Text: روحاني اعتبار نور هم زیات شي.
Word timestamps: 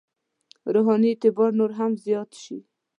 روحاني 0.73 1.09
اعتبار 1.11 1.49
نور 1.59 1.71
هم 1.79 1.91
زیات 2.05 2.31
شي. 2.43 2.57